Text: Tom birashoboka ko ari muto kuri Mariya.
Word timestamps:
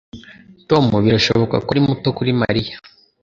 Tom 0.69 0.85
birashoboka 1.05 1.55
ko 1.65 1.69
ari 1.73 1.81
muto 1.87 2.09
kuri 2.17 2.31
Mariya. 2.41 2.75